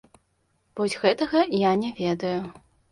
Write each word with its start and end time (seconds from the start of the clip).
Вось 0.81 0.97
гэтага 1.03 1.39
я 1.69 1.79
не 1.87 1.95
ведаю. 2.03 2.37